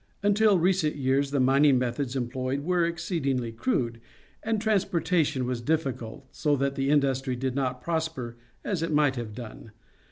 [0.23, 4.01] Until recent years the mining methods employed were exceed ingly crude,
[4.41, 9.35] and transportation was difficult, so that the industry did not prosper as it might have
[9.35, 9.69] done.